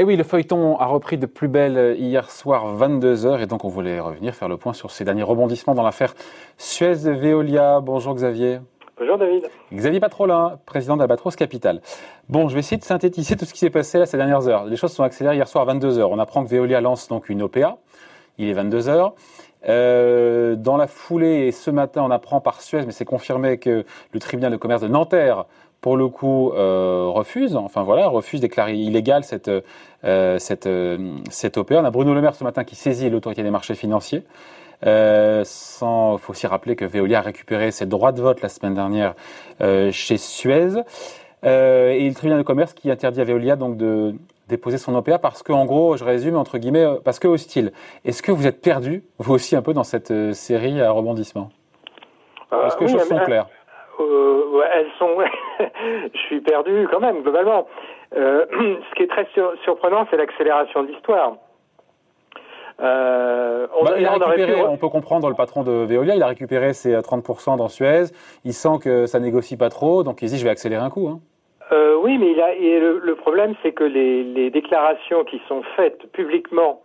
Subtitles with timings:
[0.00, 3.68] Et oui, le feuilleton a repris de plus belle hier soir 22h et donc on
[3.68, 6.14] voulait revenir faire le point sur ces derniers rebondissements dans l'affaire
[6.56, 7.80] Suez-Veolia.
[7.80, 8.60] Bonjour Xavier.
[8.98, 9.50] Bonjour David.
[9.70, 11.82] Xavier Patrolin, président d'Albatros Capital.
[12.30, 14.64] Bon, je vais essayer de synthétiser tout ce qui s'est passé là ces dernières heures.
[14.64, 16.04] Les choses sont accélérées hier soir à 22h.
[16.10, 17.76] On apprend que Veolia lance donc une OPA.
[18.38, 19.12] Il est 22h.
[19.68, 23.84] Euh, dans la foulée, et ce matin, on apprend par Suez, mais c'est confirmé que
[24.12, 25.44] le tribunal de commerce de Nanterre
[25.80, 29.50] pour le coup, euh, refuse, enfin voilà, refuse déclarer illégale cette,
[30.04, 31.80] euh, cette, euh, cette OPA.
[31.80, 34.24] On a Bruno Le Maire ce matin qui saisit l'autorité des marchés financiers.
[34.86, 38.74] Euh, sans, faut aussi rappeler que Veolia a récupéré ses droits de vote la semaine
[38.74, 39.14] dernière
[39.60, 40.82] euh, chez Suez.
[41.44, 44.14] Euh, et le tribunal de commerce qui interdit à Veolia donc de
[44.48, 47.72] déposer son OPA parce que, en gros, je résume entre guillemets, parce que hostile.
[48.04, 51.50] Est-ce que vous êtes perdu, vous aussi, un peu dans cette série à rebondissement
[52.52, 53.48] Est-ce que les choses sont claires?
[54.00, 55.16] Euh, elles sont.
[56.14, 57.66] je suis perdu quand même globalement.
[58.16, 58.44] Euh,
[58.90, 59.26] ce qui est très
[59.64, 61.36] surprenant, c'est l'accélération de l'histoire.
[62.82, 63.92] Euh, on, bah,
[64.70, 68.04] on, peut comprendre le patron de Veolia, il a récupéré ses 30% dans Suez.
[68.44, 71.08] Il sent que ça négocie pas trop, donc il dit je vais accélérer un coup.
[71.08, 71.20] Hein.
[71.72, 76.10] Euh, oui, mais il a, le, problème, c'est que les, les, déclarations qui sont faites
[76.12, 76.80] publiquement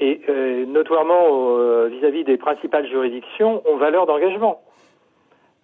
[0.00, 1.26] et euh, notoirement
[1.88, 4.60] vis-à-ve -vis des principales juridictions ont valeur d'engagement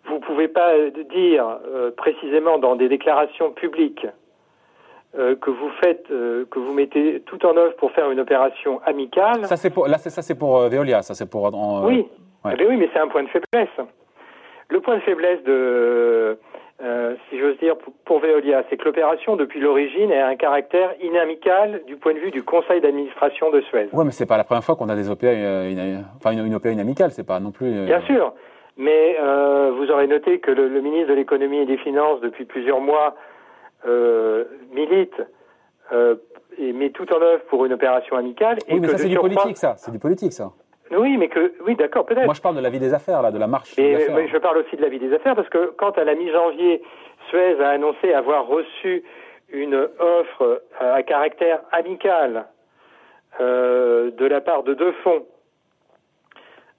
[0.07, 0.73] vous ne pouvez pas
[1.11, 4.07] dire euh, précisément dans des déclarations publiques
[5.19, 8.81] euh, que vous faites, euh, que vous mettez tout en œuvre pour faire une opération
[8.85, 9.45] amicale.
[9.47, 11.51] Ça c'est pour, là ça c'est pour Veolia, ça c'est pour.
[11.85, 12.07] oui,
[12.45, 13.87] eh oui, mais c'est un point de faiblesse.
[14.69, 16.39] Le point de faiblesse de,
[17.31, 21.97] si j'ose dire, pour Veolia, c'est que l'opération depuis l'origine a un caractère inamical du
[21.97, 23.89] point de vue du conseil d'administration de Suez.
[23.93, 25.29] Oui, mais c'est pas la première fois qu'on a des OPA,
[26.17, 27.87] enfin une, une OPA inamicale, c'est pas non plus.
[27.87, 28.33] Bien sûr.
[28.77, 32.45] Mais euh, vous aurez noté que le, le, ministre de l'économie et des finances, depuis
[32.45, 33.15] plusieurs mois,
[33.87, 35.15] euh, milite
[35.93, 36.17] euh,
[36.59, 38.59] et met tout en œuvre pour une opération amicale.
[38.69, 39.75] Oui, mais ça c'est du politique, ça.
[39.79, 40.51] C'est du politique, ça.
[40.91, 42.27] Oui, mais que oui, d'accord, peut-être.
[42.27, 43.75] Moi, je parle de la vie des affaires, là, de la marche.
[43.77, 46.15] Mais, mais je parle aussi de la vie des affaires parce que quand à la
[46.15, 46.83] mi-janvier,
[47.29, 49.03] Suez a annoncé avoir reçu
[49.49, 52.47] une offre à caractère amical
[53.41, 55.27] euh, de la part de deux fonds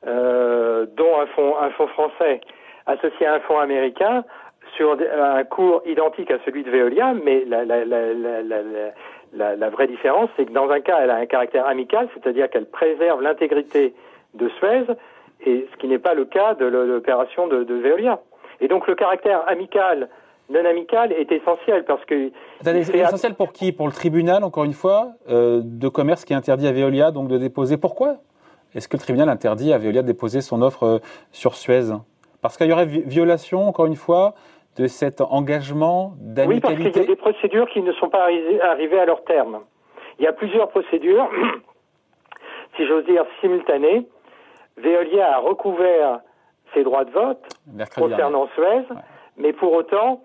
[0.05, 2.41] euh, dont un fonds, un fonds français
[2.85, 4.23] associé à un fonds américain
[4.75, 10.29] sur un cours identique à celui de Veolia, mais la, la, la, la vraie différence,
[10.35, 13.93] c'est que dans un cas, elle a un caractère amical, c'est-à-dire qu'elle préserve l'intégrité
[14.35, 14.85] de Suez,
[15.45, 18.19] et ce qui n'est pas le cas de l'opération de, de, Veolia.
[18.59, 20.09] Et donc le caractère amical,
[20.49, 22.31] non amical, est essentiel parce que.
[22.61, 23.71] C'est essentiel pour qui?
[23.71, 27.37] Pour le tribunal, encore une fois, euh, de commerce qui interdit à Veolia donc de
[27.37, 27.77] déposer?
[27.77, 28.17] Pourquoi?
[28.75, 30.99] Est-ce que le tribunal interdit à Veolia de déposer son offre euh,
[31.31, 31.93] sur Suez?
[32.41, 34.35] Parce qu'il y aurait violation, encore une fois,
[34.77, 36.53] de cet engagement d'amicalité.
[36.53, 38.27] Oui, parce qu'il y a des procédures qui ne sont pas
[38.63, 39.59] arrivées à leur terme.
[40.19, 41.29] Il y a plusieurs procédures,
[42.77, 44.07] si j'ose dire, simultanées.
[44.77, 46.19] Veolia a recouvert
[46.73, 47.43] ses droits de vote
[47.95, 48.83] concernant Suez,
[49.37, 50.21] mais pour autant,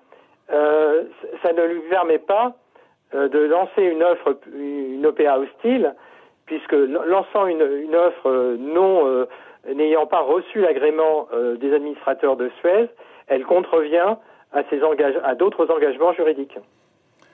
[0.53, 1.05] euh,
[1.43, 2.53] ça ne lui permet pas
[3.15, 5.95] euh, de lancer une offre, une OPA hostile,
[6.47, 9.27] puisque lançant une, une offre euh, non euh,
[9.73, 12.89] n'ayant pas reçu l'agrément euh, des administrateurs de Suez,
[13.29, 14.17] elle contrevient
[14.53, 14.63] à,
[15.25, 16.59] à d'autres engagements juridiques.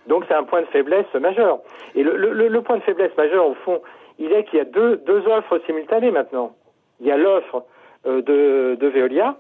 [0.07, 1.59] Donc c'est un point de faiblesse majeur.
[1.95, 3.83] Et le, le, le, point de faiblesse majeur, au fond,
[4.19, 6.55] il est qu'il y a deux, deux offres simultanées maintenant.
[7.01, 7.65] Il y a l'offre
[8.05, 9.37] de, de Veolia,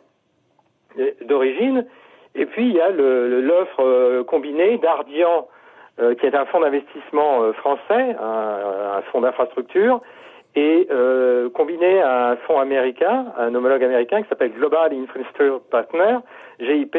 [1.22, 1.86] d'origine,
[2.34, 5.48] et puis il y a l'offre combinée d'Ardian
[6.00, 10.00] euh, qui est un fonds d'investissement euh, français, un, un fonds d'infrastructure,
[10.54, 16.18] et euh, combiné à un fonds américain, un homologue américain qui s'appelle Global Infrastructure Partner,
[16.60, 16.96] GIP,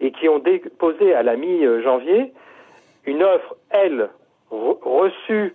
[0.00, 2.32] et qui ont déposé à la mi-janvier
[3.04, 4.10] une offre, elle,
[4.50, 5.54] reçue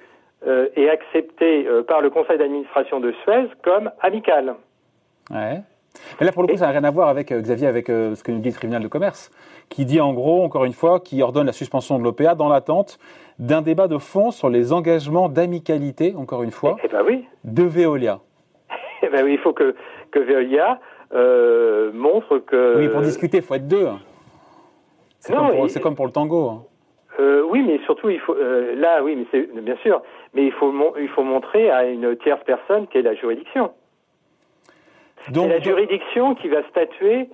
[0.75, 4.55] et acceptée par le conseil d'administration de Suez comme amicale.
[5.29, 5.61] Ouais.
[6.19, 8.15] Mais là, pour le coup, ça n'a rien à voir avec, euh, Xavier, avec euh,
[8.15, 9.31] ce que nous dit le tribunal de commerce,
[9.69, 12.99] qui dit en gros, encore une fois, qui ordonne la suspension de l'OPA dans l'attente
[13.39, 17.25] d'un débat de fond sur les engagements d'amicalité, encore une fois, eh ben oui.
[17.43, 18.19] de Veolia.
[19.03, 19.75] Eh ben oui, il faut que,
[20.11, 20.79] que Veolia
[21.11, 22.77] euh, montre que...
[22.77, 23.87] Oui, pour discuter, il faut être deux.
[25.17, 26.49] C'est comme, comme, pour le tango.
[26.49, 26.63] Hein.
[27.49, 30.01] Oui, mais surtout, il faut là, oui, mais c'est bien sûr,
[30.33, 33.71] mais il faut il faut montrer à une tierce personne qu'est la juridiction.
[35.25, 37.29] C'est la juridiction qui va statuer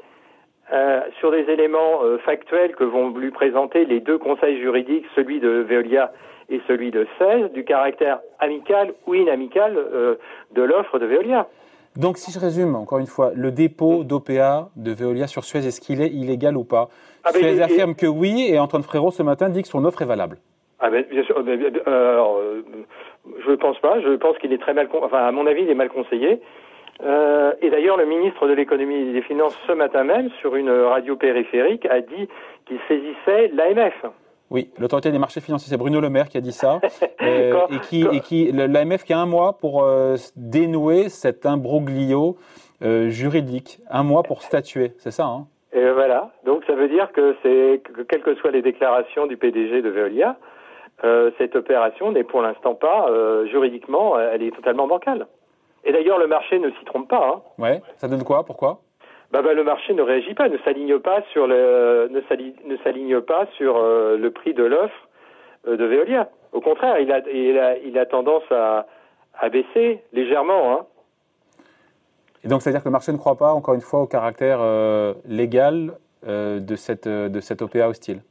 [0.73, 5.39] euh, sur des éléments euh, factuels que vont lui présenter les deux conseils juridiques, celui
[5.39, 6.11] de Veolia
[6.49, 10.15] et celui de 16, du caractère amical ou inamical euh,
[10.51, 11.47] de l'offre de Veolia.
[11.95, 15.79] Donc si je résume encore une fois, le dépôt d'OPA de Veolia sur Suez, est-ce
[15.79, 16.89] qu'il est illégal ou pas?
[17.23, 20.05] Ah, Suez affirme que oui et Antoine Frérot ce matin dit que son offre est
[20.05, 20.37] valable.
[20.79, 21.37] ah ben, bien sûr.
[21.85, 22.39] alors,
[23.45, 24.01] je ne pense pas.
[24.01, 24.89] Je pense qu'il est très mal.
[25.01, 26.41] Enfin, à mon avis, il est mal conseillé.
[27.03, 30.69] Euh, et d'ailleurs, le ministre de l'économie et des finances, ce matin même, sur une
[30.69, 32.27] radio périphérique, a dit
[32.65, 34.05] qu'il saisissait l'AMF.
[34.49, 36.79] Oui, l'autorité des marchés financiers, c'est Bruno Le Maire qui a dit ça.
[37.21, 42.37] euh, et qui, et qui l'AMF qui a un mois pour euh, dénouer cet imbroglio
[42.79, 43.79] juridique.
[43.89, 45.47] Un mois pour statuer, c'est ça, hein?
[45.73, 46.31] Et voilà.
[46.45, 49.89] Donc ça veut dire que c'est que quelles que soient les déclarations du PDG de
[49.89, 50.37] Veolia,
[51.37, 53.11] cette opération n'est pour l'instant pas
[53.49, 55.27] juridiquement, elle est totalement bancale.
[55.83, 57.27] Et d'ailleurs, le marché ne s'y trompe pas.
[57.27, 57.41] Hein.
[57.57, 58.43] Ouais, ça donne quoi?
[58.43, 58.81] Pourquoi?
[59.31, 63.45] Bah, bah, le marché ne réagit pas, ne s'aligne pas sur le, ne s'aligne pas
[63.57, 65.07] sur euh, le prix de l'offre
[65.67, 66.29] euh, de Veolia.
[66.53, 68.85] Au contraire, il a, il a, il a tendance à,
[69.37, 70.71] à baisser légèrement.
[70.71, 70.85] Hein.
[72.43, 75.13] Et donc, c'est-à-dire que le marché ne croit pas, encore une fois, au caractère euh,
[75.25, 75.93] légal
[76.25, 78.21] de cette de cette OPA hostile?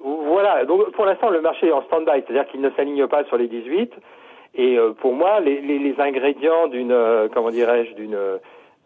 [0.00, 0.64] Voilà.
[0.64, 3.48] Donc, pour l'instant, le marché est en stand-by, c'est-à-dire qu'il ne s'aligne pas sur les
[3.48, 3.92] 18.
[4.54, 8.18] Et euh, pour moi, les, les, les ingrédients d'une, euh, comment dirais-je, d'une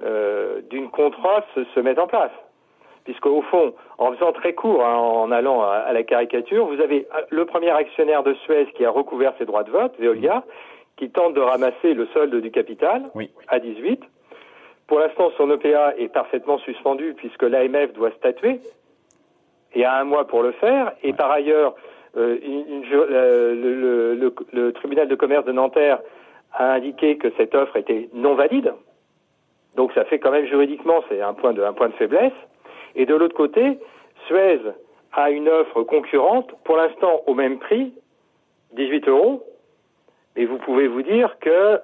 [0.03, 2.33] euh, d'une contre-offre se, mettent en place.
[3.05, 7.07] Puisque au fond, en faisant très court, hein, en allant à, la caricature, vous avez
[7.31, 10.43] le premier actionnaire de Suez qui a recouvert ses droits de vote, Veolia,
[10.97, 13.11] qui tente de ramasser le solde du capital
[13.49, 14.03] à 18.
[14.87, 18.61] Pour l'instant, son EPA est parfaitement suspendu puisque l'AMF doit statuer
[19.75, 20.93] et a un mois pour le faire.
[21.03, 21.75] Et par ailleurs,
[22.17, 26.01] euh, le, le, tribunal de commerce de Nanterre
[26.53, 28.73] a indiqué que cette offre était non valide.
[29.77, 31.63] Donc ça fait quand même juridiquement, c'est un point de,
[31.99, 32.33] faiblesse.
[32.95, 33.79] Et de l'autre côté,
[34.27, 34.61] Suez
[35.13, 37.93] a une offre concurrente, pour l'instant au même prix,
[38.73, 39.45] 18 euros.
[40.37, 41.81] Et vous pouvez vous dire que,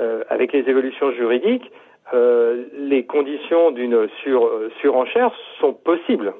[0.00, 1.70] euh, avec les évolutions juridiques,
[2.14, 4.50] euh, les conditions d'une sur,
[4.80, 6.32] surenchère sont possibles.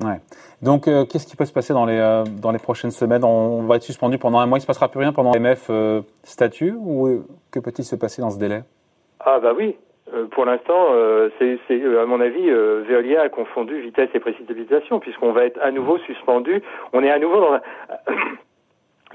[0.00, 0.20] Ouais.
[0.62, 3.24] Donc, euh, qu'est-ce qui peut se passer dans les, euh, dans les prochaines semaines?
[3.24, 5.66] On, va être suspendu pendant un mois, il ne se passera plus rien pendant l'MF
[5.70, 8.62] euh, statut ou que peut-il se passer dans ce délai?
[9.20, 9.76] Ah bah oui,
[10.30, 10.86] pour l'instant,
[11.38, 11.58] c'est,
[12.00, 16.62] à mon avis, Veolia a confondu vitesse et précipitation puisqu'on va être à nouveau suspendu,
[16.92, 17.60] on est à nouveau dans un,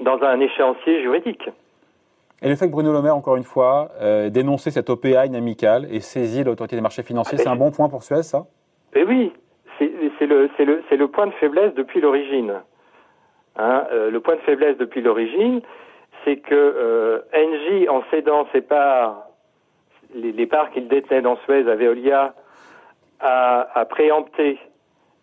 [0.04, 1.48] dans un échéancier juridique.
[2.42, 3.88] Et le fait que Bruno Le Maire, encore une fois,
[4.30, 7.88] dénoncer cette OPA inamicale et saisir l'autorité des marchés financiers, ah, c'est un bon point
[7.88, 8.44] pour Suez, ça?
[8.94, 9.32] Eh oui,
[9.78, 12.62] c'est le, le, le, point de faiblesse depuis l'origine.
[13.56, 15.60] Hein, euh, le point de faiblesse depuis l'origine,
[16.24, 19.26] c'est que euh, Engie, en cédant ses parts,
[20.14, 22.34] les, parts qu'il détenait dans Suez à Veolia,
[23.20, 24.58] a, a préempté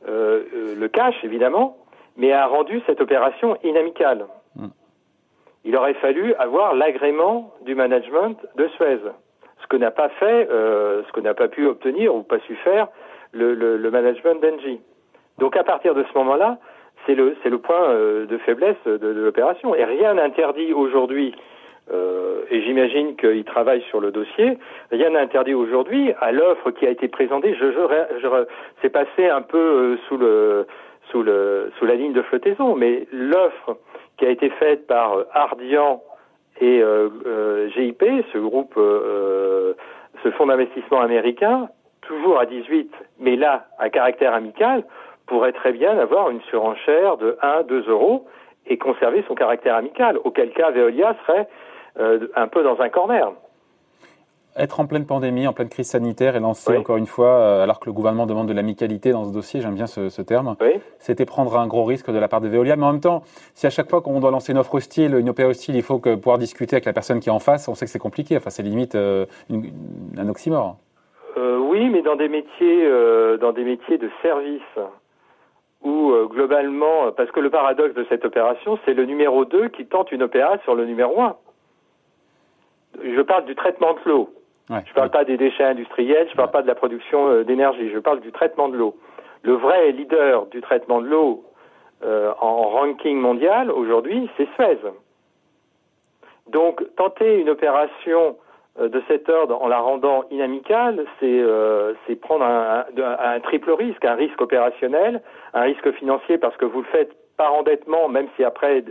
[0.07, 1.77] euh, euh, le cash, évidemment,
[2.17, 4.25] mais a rendu cette opération inamicale.
[4.55, 4.69] Hmm.
[5.63, 8.99] Il aurait fallu avoir l'agrément du management de Suez,
[9.61, 12.87] ce que n'a pas fait, ce que n'a pas pu obtenir ou pas su faire
[13.31, 14.79] le, le, le management d'Engie.
[15.37, 16.57] Donc à partir de ce moment-là,
[17.05, 19.73] c'est le, le point euh, de faiblesse de, de l'opération.
[19.75, 21.33] Et rien n'interdit aujourd'hui,
[21.91, 24.57] euh, et j'imagine qu'il travaille sur le dossier,
[24.91, 27.55] rien n'interdit aujourd'hui à l'offre qui a été présentée.
[27.55, 28.27] Je, je, je
[28.81, 30.67] c'est passé un peu euh, sous le
[31.09, 33.77] sous le sous la ligne de flottaison, mais l'offre
[34.17, 36.03] qui a été faite par euh, Ardian
[36.59, 36.83] et
[37.73, 41.69] GIP, ce groupe, ce fonds d'investissement américain,
[42.11, 44.83] toujours à 18, mais là, à caractère amical,
[45.27, 48.25] pourrait très bien avoir une surenchère de 1, 2 euros
[48.67, 51.47] et conserver son caractère amical, auquel cas Veolia serait
[51.99, 53.31] euh, un peu dans un corner.
[54.57, 57.79] Être en pleine pandémie, en pleine crise sanitaire et lancer encore une fois, euh, alors
[57.79, 60.57] que le gouvernement demande de l'amicalité dans ce dossier, j'aime bien ce, terme,
[60.99, 62.75] c'était prendre un gros risque de la part de Veolia.
[62.75, 65.29] Mais en même temps, si à chaque fois qu'on doit lancer une offre hostile, une
[65.29, 67.75] OPA hostile, il faut que, pouvoir discuter avec la personne qui est en face, on
[67.75, 68.35] sait que c'est compliqué.
[68.35, 69.25] Enfin, c'est limite euh,
[70.17, 70.75] un oxymore.
[71.71, 72.87] Oui, mais dans des métiers,
[73.39, 74.61] dans des métiers de service
[75.83, 79.85] où euh, globalement, parce que le paradoxe de cette opération, c'est le numéro 2 qui
[79.85, 81.35] tente une OPA sur le numéro 1.
[83.03, 84.29] Je parle du traitement de l'eau.
[84.69, 87.43] je ne parle pas des déchets industriels, je ne parle pas de la production euh,
[87.43, 88.95] d'énergie, je parle du traitement de l'eau.
[89.43, 91.43] Le vrai leader du traitement de l'eau
[92.03, 94.77] euh, en ranking mondial aujourd'hui, c'est Suez.
[96.49, 102.45] Donc tenter une opération euh, de cet ordre en la rendant inamicale, c'est euh, prendre
[102.45, 105.21] un, un, triple risque, un risque opérationnel,
[105.53, 108.83] un risque financier parce que vous le faites par endettement, même si après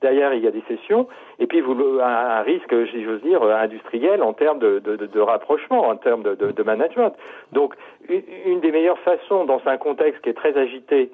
[0.00, 4.22] derrière il y a des cessions, et puis vous, un, risque, si j'ose dire, industriel
[4.22, 7.14] en termes de, de, de, rapprochement, en termes de, management.
[7.52, 7.74] Donc
[8.08, 11.10] une, des meilleures façons dans un contexte qui est très agité,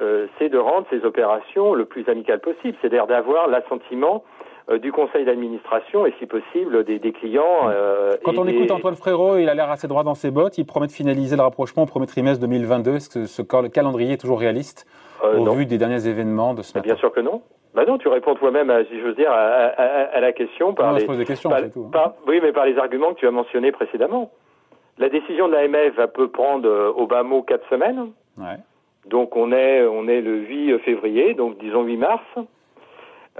[0.00, 4.49] euh, c'est de rendre ces opérations le plus amicales possible, c'est-à-dire d'avoir l'assentiment euh,
[4.80, 7.68] du conseil d'administration et si possible des, clients.
[7.68, 10.58] Euh, Quand on écoute Antoine Frérot, il a l'air assez droit dans ses bottes.
[10.58, 12.94] Il promet de finaliser le rapprochement au premier trimestre 2022.
[12.94, 14.86] Est-ce que ce calendrier est toujours réaliste
[15.24, 17.42] euh, au vu des derniers événements de ce matin Bien sûr que non.
[17.74, 21.50] Bah non, tu réponds toi-même, si j'ose dire, à, la question par les, des questions,
[21.72, 22.12] tout, hein.
[22.26, 24.32] oui, mais par les arguments que tu as mentionnés précédemment.
[24.98, 28.10] La décision de l'AMF va peut prendre au bas mot quatre semaines.
[28.38, 28.56] Ouais.
[29.06, 32.24] Donc on est on est le 8 février, donc disons 8 mars.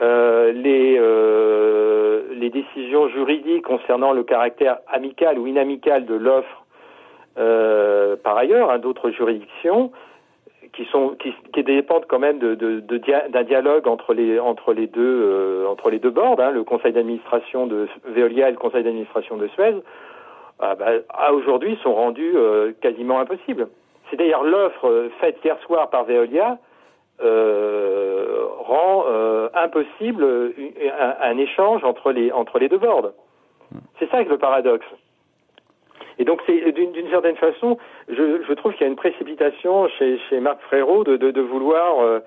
[0.00, 6.64] Euh, les, euh, les décisions juridiques concernant le caractère amical ou inamical de l'offre,
[7.38, 9.90] euh, par ailleurs, hein, d'autres juridictions,
[10.72, 17.88] qui dépendent quand même d'un dialogue entre les deux entre hein, le conseil d'administration de
[18.04, 19.74] Veolia et le conseil d'administration de Suez,
[20.60, 22.34] ah, bah, à aujourd'hui sont rendus
[22.80, 23.68] quasiment impossibles.
[24.08, 26.58] C'est d'ailleurs l'offre faite hier soir par Veolia
[27.22, 30.26] euh, rend euh, impossible
[31.20, 33.12] un, échange entre les, entre les deux boards.
[33.98, 34.86] C'est ça le paradoxe.
[36.20, 40.18] Et donc, c'est d'une certaine façon, je, je trouve qu'il y a une précipitation chez,
[40.28, 42.20] chez Marc Frérot de, de, de vouloir, euh,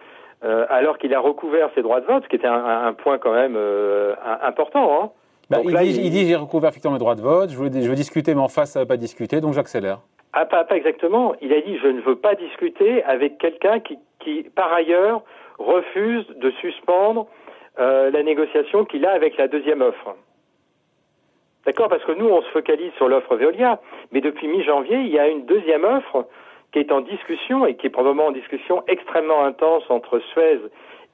[0.43, 3.19] euh alors qu'il a recouvert ses droits de vote, ce qui était un, un point
[3.19, 5.03] quand même euh, important.
[5.03, 5.09] Hein.
[5.51, 7.88] Bah, il, dit, il, dit, j'ai recouvert effectivement mes droits de vote, je veux, je
[7.88, 10.00] veux discuter, mais en face, ça ne va pas discuter, donc j'accélère.
[10.33, 11.35] Ah, pas, exactement.
[11.41, 15.21] Il a dit, je ne veux pas discuter avec quelqu'un qui, par ailleurs,
[15.59, 17.27] refuse de suspendre
[17.79, 20.15] euh, la négociation qu'il a avec la deuxième offre.
[21.65, 23.79] D'accord Parce que nous, on se focalise sur l'offre Veolia,
[24.11, 26.27] mais depuis mi-janvier, il y a une deuxième offre
[26.71, 30.59] qui est en discussion et qui est probablement en discussion extrêmement intense entre Suez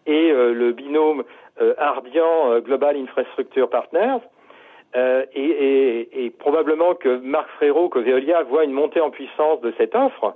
[0.06, 1.26] et euh, le binôme
[1.62, 4.22] euh, Ardian Global Infrastructure Partners.
[4.96, 9.62] Euh, et, et, et, probablement que Marc Frérot, que Veolia voit une montée en puissance
[9.62, 10.36] de cette offre,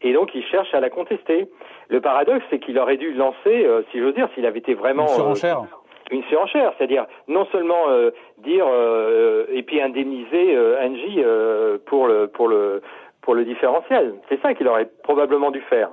[0.00, 1.46] et donc il cherche à la contester.
[1.88, 5.06] Le paradoxe, c'est qu'il aurait dû lancer, euh, si j'ose dire, s'il avait été vraiment...
[5.06, 8.66] Une surenchère euh, Une surenchère, c'est-à-dire non seulement euh, dire
[9.52, 11.22] et puis indemniser Angie
[11.86, 12.82] pour le pour le
[13.20, 14.14] pour le différentiel.
[14.28, 15.90] C'est ça qu'il aurait probablement dû faire.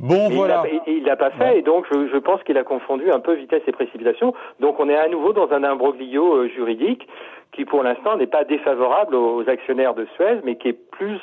[0.00, 0.64] Bon, voilà.
[0.86, 3.62] Il l'a pas fait, et donc je, je pense qu'il a confondu un peu vitesse
[3.66, 4.32] et précipitation.
[4.58, 7.06] Donc on est à nouveau dans un imbroglio juridique
[7.52, 11.20] qui, pour l'instant, n'est pas défavorable aux actionnaires de Suez, mais qui est plus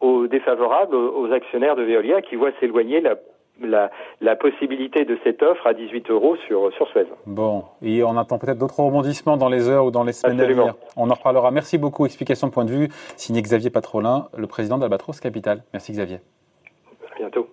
[0.00, 3.14] aux défavorables aux actionnaires de Veolia qui voient s'éloigner la,
[3.62, 3.90] la,
[4.20, 7.06] la, possibilité de cette offre à 18 euros sur, sur Suez.
[7.26, 10.46] Bon, et on attend peut-être d'autres rebondissements dans les heures ou dans les semaines à
[10.46, 10.74] venir.
[10.96, 11.50] On en reparlera.
[11.50, 12.04] Merci beaucoup.
[12.04, 12.88] Explication de point de vue.
[13.16, 15.62] Signé Xavier Patrolin, le président d'Albatros Capital.
[15.72, 16.18] Merci Xavier.
[17.14, 17.48] À bientôt.